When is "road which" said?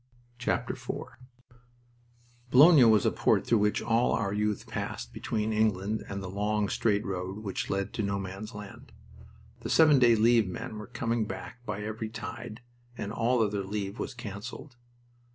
7.05-7.69